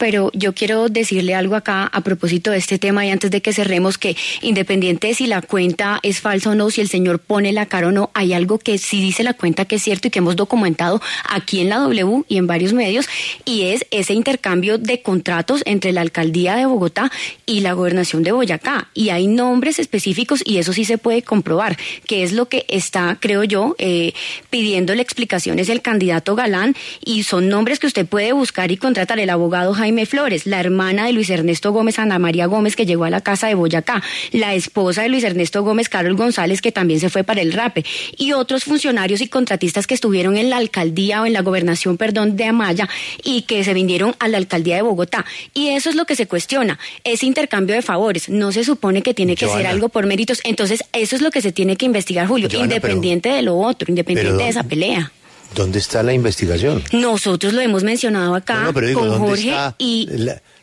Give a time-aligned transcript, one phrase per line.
[0.00, 3.52] pero yo quiero decirle algo acá a propósito de este tema y antes de que
[3.52, 7.52] cerremos que independiente de si la cuenta es falsa o no, si el señor pone
[7.52, 10.10] la cara o no, hay algo que sí dice la cuenta que es cierto y
[10.10, 13.10] que hemos documentado aquí en la W y en varios medios
[13.44, 17.12] y es ese intercambio de contratos entre la alcaldía de Bogotá
[17.44, 18.88] y la gobernación de Boyacá.
[18.94, 21.76] Y hay nombres específicos y eso sí se puede comprobar,
[22.06, 24.14] que es lo que está, creo yo, eh,
[24.48, 26.74] pidiéndole explicaciones el candidato Galán
[27.04, 29.18] y son nombres que usted puede buscar y contratar.
[29.20, 33.04] El abogado Jaime Flores, la hermana de Luis Ernesto Gómez, Ana María Gómez, que llegó
[33.04, 34.02] a la casa de Boyacá,
[34.32, 37.84] la esposa de Luis Ernesto Gómez, Carol González, que también se fue para el RAPE,
[38.16, 42.36] y otros funcionarios y contratistas que estuvieron en la alcaldía o en la gobernación, perdón,
[42.36, 42.88] de Amaya
[43.24, 45.24] y que se vinieron a la alcaldía de Bogotá.
[45.54, 48.28] Y eso es lo que se cuestiona, ese intercambio de favores.
[48.28, 50.40] No se supone que tiene que ser algo por méritos.
[50.44, 54.42] Entonces, eso es lo que se tiene que investigar, Julio, independiente de lo otro, independiente
[54.42, 55.12] de esa pelea.
[55.54, 56.82] ¿Dónde está la investigación?
[56.92, 60.08] Nosotros lo hemos mencionado acá con Jorge y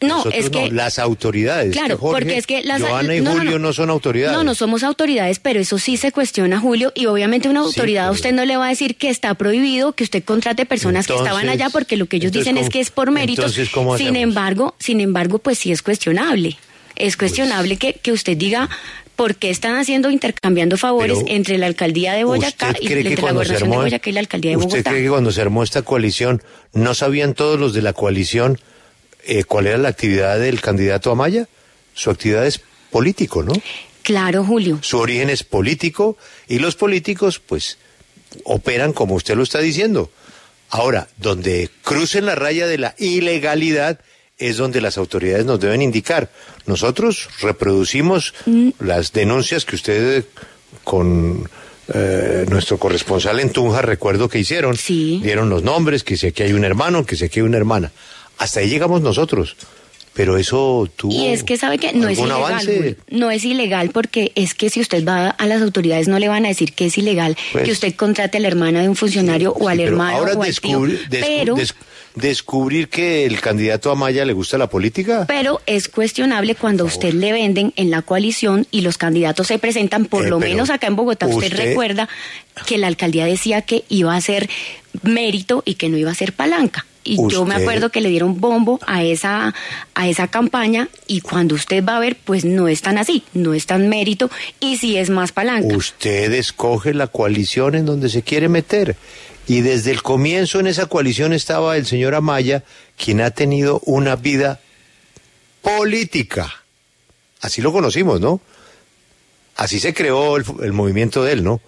[0.00, 1.72] no, es que las autoridades.
[1.72, 4.36] Claro, porque es que las Joana y Julio no, son autoridades.
[4.36, 8.10] No, no somos autoridades, pero eso sí se cuestiona, Julio, y obviamente una autoridad a
[8.10, 11.48] usted no le va a decir que está prohibido que usted contrate personas que estaban
[11.48, 13.54] allá porque lo que ellos dicen es que es por méritos.
[13.96, 16.58] sin embargo, sin embargo, pues sí es cuestionable.
[16.96, 18.68] Es cuestionable que, que usted diga
[19.16, 23.70] ¿por qué están haciendo intercambiando favores entre la alcaldía de Boyacá y entre la gobernación
[23.70, 24.78] de Boyacá y la alcaldía de Bogotá?
[24.78, 28.58] ¿Usted cree que cuando se armó esta coalición no sabían todos los de la coalición
[29.24, 31.48] eh, cuál era la actividad del candidato Amaya?
[31.94, 33.52] Su actividad es político, ¿no?
[34.02, 34.78] Claro, Julio.
[34.82, 37.78] Su origen es político y los políticos, pues,
[38.44, 40.10] operan como usted lo está diciendo.
[40.68, 44.00] Ahora, donde crucen la raya de la ilegalidad,
[44.38, 46.30] es donde las autoridades nos deben indicar.
[46.66, 48.70] Nosotros reproducimos mm.
[48.80, 50.24] las denuncias que ustedes
[50.82, 51.48] con
[51.92, 54.76] eh, nuestro corresponsal en Tunja, recuerdo que hicieron.
[55.22, 57.92] Dieron los nombres, que si aquí hay un hermano, que si aquí hay una hermana.
[58.38, 59.56] Hasta ahí llegamos nosotros.
[60.14, 61.12] Pero eso tuvo.
[61.12, 62.96] Y es que sabe que no es ilegal.
[63.10, 66.44] No es ilegal porque es que si usted va a las autoridades no le van
[66.44, 69.52] a decir que es ilegal pues que usted contrate a la hermana de un funcionario
[69.52, 70.82] o al hermano o al tío.
[71.10, 71.56] pero
[72.14, 75.24] descubrir que el candidato Amaya le gusta la política.
[75.26, 80.06] Pero es cuestionable cuando usted le venden en la coalición y los candidatos se presentan,
[80.06, 82.08] por eh, lo menos acá en Bogotá, usted, recuerda
[82.66, 84.48] que la alcaldía decía que iba a ser
[85.02, 86.86] mérito y que no iba a ser palanca.
[87.04, 89.54] Y yo me acuerdo que le dieron bombo a esa,
[89.94, 93.52] a esa campaña y cuando usted va a ver, pues no es tan así, no
[93.52, 95.76] es tan mérito y sí es más palanca.
[95.76, 98.96] Usted escoge la coalición en donde se quiere meter.
[99.46, 102.64] Y desde el comienzo en esa coalición estaba el señor Amaya,
[102.96, 104.60] quien ha tenido una vida
[105.60, 106.52] política.
[107.40, 108.40] Así lo conocimos, ¿no?
[109.56, 111.60] Así se creó el, movimiento de él, ¿no?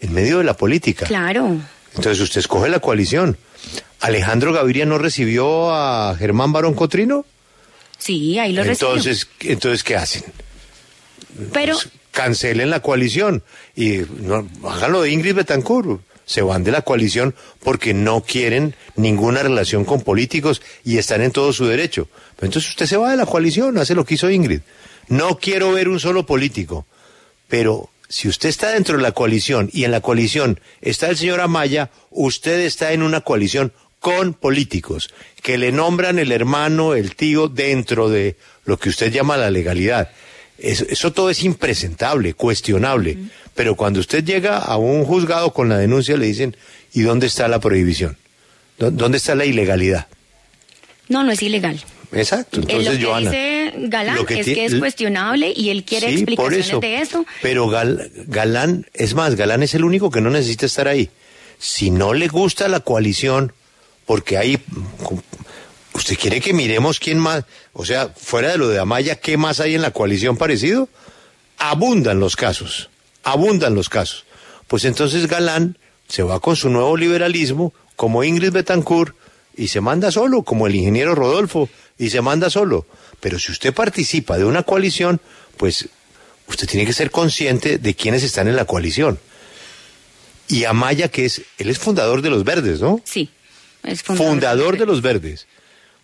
[0.00, 1.06] En medio de la política.
[1.06, 1.56] Claro.
[1.94, 3.38] Entonces usted escoge la coalición.
[4.00, 7.24] ¿Alejandro Gaviria no recibió a Germán Barón Cotrino?
[7.98, 8.88] Sí, ahí lo recibió.
[8.90, 10.24] Entonces, entonces ¿qué hacen?
[11.52, 11.74] Pero...
[11.74, 13.42] Pues, cancelen la coalición
[13.74, 19.42] y no, háganlo de Ingrid Betancourt se van de la coalición porque no quieren ninguna
[19.42, 22.08] relación con políticos y están en todo su derecho.
[22.40, 24.60] entonces usted se va de la coalición, hace lo que hizo Ingrid.
[25.08, 26.84] No quiero ver un solo político,
[27.48, 31.40] pero si usted está dentro de la coalición y en la coalición está el señor
[31.40, 33.72] Amaya, usted está en una coalición
[34.06, 35.10] con políticos
[35.42, 40.10] que le nombran el hermano, el tío dentro de lo que usted llama la legalidad.
[40.58, 43.18] Eso, todo es impresentable, cuestionable.
[43.56, 46.56] Pero cuando usted llega a un juzgado con la denuncia, le dicen,
[46.92, 48.16] ¿y dónde está la prohibición?
[48.78, 50.06] ¿Dónde está la ilegalidad?
[51.08, 51.82] No, no es ilegal.
[52.12, 52.60] Exacto.
[52.60, 57.26] Entonces, lo que dice Galán es que es cuestionable y él quiere explicaciones de eso.
[57.42, 61.10] Pero Galán, es más, Galán es el único que no necesita estar ahí.
[61.58, 63.52] Si no le gusta la coalición,
[64.06, 64.62] porque hay...
[65.92, 67.44] ¿Usted quiere que miremos quién más?
[67.72, 70.88] O sea, fuera de lo de Amaya, ¿qué más hay en la coalición parecido?
[71.58, 72.90] Abundan los casos
[73.26, 74.24] abundan los casos.
[74.68, 75.76] Pues entonces Galán
[76.08, 79.14] se va con su nuevo liberalismo, como Ingrid Betancourt,
[79.56, 81.68] y se manda solo, como el ingeniero Rodolfo,
[81.98, 82.86] y se manda solo.
[83.20, 85.20] Pero si usted participa de una coalición,
[85.56, 85.88] pues
[86.46, 89.18] usted tiene que ser consciente de quiénes están en la coalición.
[90.46, 93.00] Y Amaya, que es, él es fundador de los Verdes, ¿no?
[93.02, 93.30] Sí,
[93.86, 95.46] es fundador, fundador de los Verdes.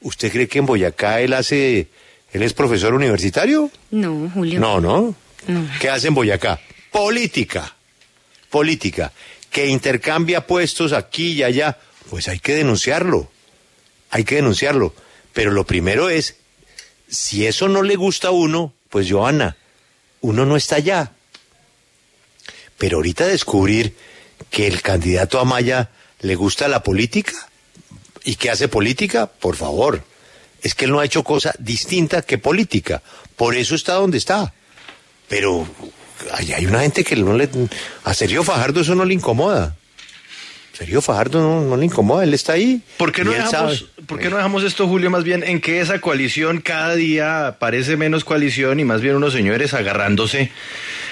[0.00, 1.88] ¿Usted cree que en Boyacá él hace,
[2.32, 3.70] él es profesor universitario?
[3.90, 4.58] No, Julio.
[4.60, 5.14] No, ¿no?
[5.46, 5.68] no.
[5.80, 6.60] ¿Qué hace en Boyacá?
[6.92, 7.74] política,
[8.50, 9.12] política,
[9.50, 11.78] que intercambia puestos aquí y allá,
[12.10, 13.30] pues hay que denunciarlo,
[14.10, 14.94] hay que denunciarlo.
[15.32, 16.36] Pero lo primero es,
[17.08, 19.56] si eso no le gusta a uno, pues Joana,
[20.20, 21.12] uno no está allá.
[22.76, 23.96] Pero ahorita descubrir
[24.50, 25.90] que el candidato Amaya
[26.20, 27.48] le gusta la política
[28.24, 30.04] y que hace política, por favor,
[30.62, 33.02] es que él no ha hecho cosa distinta que política.
[33.36, 34.54] Por eso está donde está.
[35.28, 35.66] Pero
[36.32, 37.48] hay, hay una gente que no le...
[38.04, 39.76] A Sergio Fajardo eso no le incomoda.
[40.72, 42.80] Sergio Fajardo no, no le incomoda, él está ahí.
[42.96, 43.86] ¿Por qué, no dejamos.
[44.06, 47.96] ¿Por qué no dejamos esto, Julio, más bien en que esa coalición cada día parece
[47.96, 50.50] menos coalición y más bien unos señores agarrándose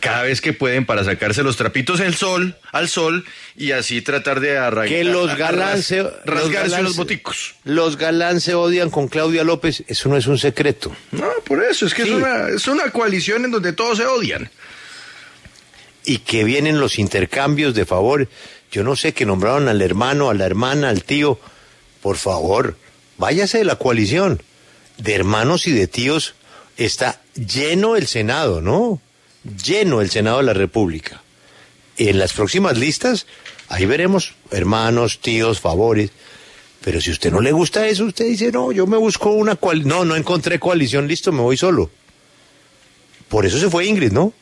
[0.00, 3.24] cada vez que pueden para sacarse los trapitos el sol, al sol
[3.56, 4.88] y así tratar de arrancar.
[4.88, 7.54] Que los galán se, rasgarse los boticos.
[7.64, 10.94] Los galán se odian con Claudia López, eso no es un secreto.
[11.12, 12.10] No, por eso, es que Sí.
[12.10, 14.50] es, una, es una coalición en donde todos se odian.
[16.04, 18.28] y que vienen los intercambios de favor.
[18.74, 21.38] Yo no sé que nombraron al hermano, a la hermana, al tío.
[22.02, 22.76] Por favor,
[23.18, 24.42] váyase de la coalición.
[24.98, 26.34] De hermanos y de tíos
[26.76, 29.00] está lleno el Senado, ¿no?
[29.64, 31.22] Lleno el Senado de la República.
[31.98, 33.28] En las próximas listas,
[33.68, 36.10] ahí veremos hermanos, tíos, favores.
[36.80, 39.88] Pero si usted no le gusta eso, usted dice, no, yo me busco una coalición.
[39.88, 41.92] No, no encontré coalición, listo, me voy solo.
[43.28, 44.32] Por eso se fue Ingrid, ¿no?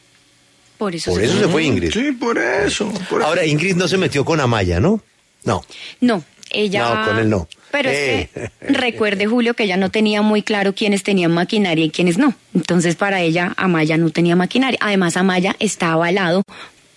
[0.83, 1.43] Por eso, Por se eso fue.
[1.45, 1.93] se fue Ingrid.
[1.93, 2.93] Sí, por eso.
[3.09, 5.01] por Ahora, Ingrid no se metió con Amaya, ¿no?
[5.45, 5.65] No.
[6.01, 6.93] No, ella...
[6.93, 7.49] No, con él no.
[7.71, 8.29] Pero Eh.
[8.35, 12.19] es que recuerde, Julio, que ella no tenía muy claro quiénes tenían maquinaria y quiénes
[12.19, 12.35] no.
[12.53, 14.77] Entonces, para ella, Amaya no tenía maquinaria.
[14.83, 16.43] Además, Amaya está avalado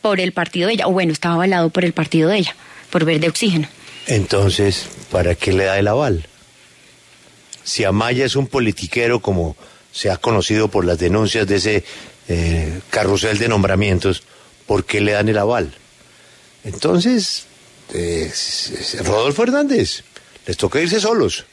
[0.02, 2.56] por el partido de ella, o bueno, estaba avalado por el partido de ella,
[2.90, 3.68] por Verde Oxígeno.
[4.08, 6.26] Entonces, ¿para qué le da el aval?
[7.64, 9.56] Si Amaya es un politiquero como
[9.92, 11.84] se ha conocido por las denuncias de ese
[12.28, 14.24] eh, carrusel de nombramientos,
[14.66, 15.74] ¿por qué le dan el aval?
[16.64, 17.46] Entonces,
[17.94, 20.04] es- es Rodolfo Hernández,
[20.48, 21.46] les toca irse solos.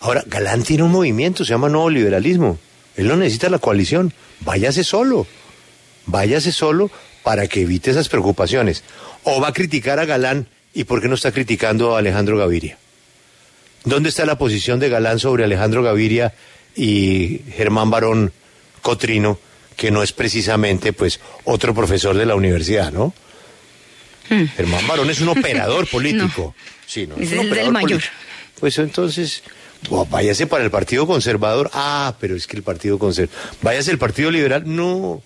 [0.00, 2.58] Ahora, Galán tiene un movimiento, se llama Nuevo Liberalismo.
[2.96, 5.26] Él no necesita la coalición, váyase solo.
[6.06, 6.90] Váyase solo
[7.22, 8.84] para que evite esas preocupaciones.
[9.24, 12.78] O va a criticar a Galán y por qué no está criticando a Alejandro Gaviria.
[13.84, 16.34] ¿Dónde está la posición de Galán sobre Alejandro Gaviria
[16.76, 18.32] y Germán Barón
[18.82, 19.38] Cotrino,
[19.76, 23.12] que no es precisamente pues otro profesor de la universidad, ¿no?
[24.28, 24.46] Hmm.
[24.56, 26.54] Germán Barón es un operador político.
[26.86, 28.02] Sí, no, un es el del mayor.
[28.58, 29.42] Pues entonces,
[29.90, 31.70] bo- váyase para el Partido Conservador.
[31.74, 33.38] Ah, pero es que el Partido Conservador.
[33.62, 34.62] Váyase al Partido Liberal.
[34.66, 35.22] No,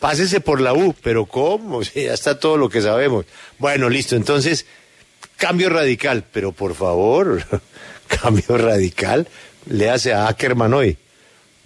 [0.00, 0.94] pásese por la U.
[1.02, 1.82] Pero ¿cómo?
[1.84, 3.24] Sí, ya está todo lo que sabemos.
[3.58, 4.16] Bueno, listo.
[4.16, 4.66] Entonces,
[5.36, 6.24] cambio radical.
[6.32, 7.44] Pero por favor,
[8.22, 9.28] cambio radical.
[9.66, 10.96] Le hace a Ackerman hoy.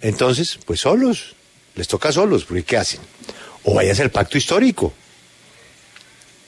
[0.01, 1.33] Entonces, pues solos.
[1.77, 2.99] Les toca solos, porque ¿qué hacen?
[3.63, 4.93] O váyase al pacto histórico.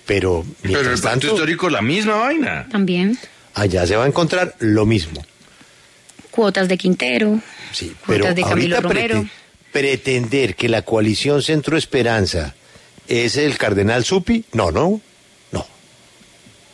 [0.05, 2.67] Pero, Pero el pacto tanto, histórico, la misma vaina.
[2.71, 3.17] También
[3.53, 5.23] allá se va a encontrar lo mismo.
[6.31, 7.39] cuotas de Quintero,
[7.71, 9.29] Sí, pero cuotas de Camilo ahorita prete- Romero.
[9.71, 12.55] pretender que la coalición Centro Esperanza
[13.07, 15.01] es el Cardenal Supi, no, no,
[15.51, 15.67] no,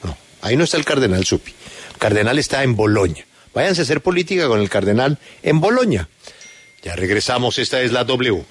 [0.04, 1.52] no, ahí no está el Cardenal Supi.
[1.94, 3.26] El Cardenal está en Boloña.
[3.54, 6.08] Váyanse a hacer política con el Cardenal en Boloña.
[6.86, 8.46] Ya regresamos, esta es la W.